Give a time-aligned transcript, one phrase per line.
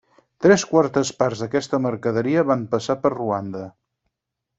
[0.43, 3.63] Tres quartes parts d'aquesta mercaderia van passar per Ruanda.